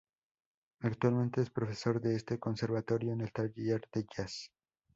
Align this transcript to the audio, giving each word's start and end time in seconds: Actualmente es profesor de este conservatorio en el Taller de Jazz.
Actualmente 0.79 1.41
es 1.41 1.51
profesor 1.51 2.01
de 2.01 2.15
este 2.15 2.39
conservatorio 2.39 3.13
en 3.13 3.21
el 3.21 3.31
Taller 3.31 3.87
de 3.93 4.03
Jazz. 4.17 4.51